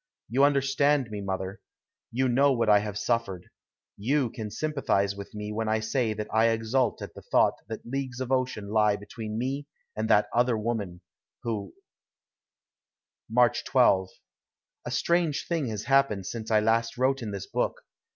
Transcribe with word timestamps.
You 0.29 0.43
understand 0.45 1.11
me, 1.11 1.21
mother. 1.21 1.61
You 2.11 2.27
know 2.27 2.51
what 2.53 2.69
I 2.69 2.79
have 2.79 2.97
suffered. 2.97 3.45
You 3.97 4.31
can 4.31 4.49
sympathize 4.49 5.15
with 5.15 5.35
me 5.35 5.53
when 5.53 5.69
I 5.69 5.79
say 5.79 6.11
that 6.13 6.25
I 6.33 6.47
exult 6.47 7.03
at 7.03 7.13
the 7.13 7.21
thought 7.21 7.53
that 7.67 7.85
leagues 7.85 8.19
of 8.19 8.31
ocean 8.31 8.69
lie 8.69 8.95
between 8.95 9.37
me 9.37 9.67
and 9.95 10.09
that 10.09 10.27
other 10.33 10.57
woman, 10.57 11.01
who 11.43 11.75
March 13.29 13.63
12. 13.63 14.09
A 14.87 14.89
strange 14.89 15.45
thing 15.47 15.67
has 15.67 15.83
happened 15.83 16.25
since 16.25 16.49
I 16.49 16.61
last 16.61 16.97
wrote 16.97 17.21
in 17.21 17.29
this 17.29 17.45
book. 17.45 17.81